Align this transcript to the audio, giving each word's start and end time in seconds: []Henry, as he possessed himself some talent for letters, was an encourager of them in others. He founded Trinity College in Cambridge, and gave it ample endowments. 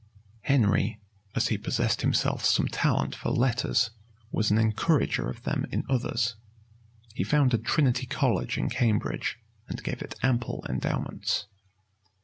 []Henry, 0.51 0.99
as 1.35 1.49
he 1.49 1.59
possessed 1.59 2.01
himself 2.01 2.43
some 2.43 2.67
talent 2.67 3.13
for 3.15 3.29
letters, 3.29 3.91
was 4.31 4.49
an 4.49 4.57
encourager 4.57 5.29
of 5.29 5.43
them 5.43 5.63
in 5.71 5.83
others. 5.87 6.37
He 7.13 7.23
founded 7.23 7.63
Trinity 7.63 8.07
College 8.07 8.57
in 8.57 8.67
Cambridge, 8.67 9.37
and 9.67 9.83
gave 9.83 10.01
it 10.01 10.15
ample 10.23 10.65
endowments. 10.67 11.45